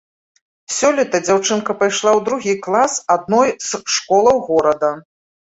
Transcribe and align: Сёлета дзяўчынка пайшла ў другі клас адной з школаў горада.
Сёлета 0.75 1.19
дзяўчынка 1.27 1.75
пайшла 1.81 2.11
ў 2.17 2.21
другі 2.31 2.53
клас 2.65 2.97
адной 3.17 3.55
з 3.69 3.85
школаў 3.99 4.43
горада. 4.51 4.91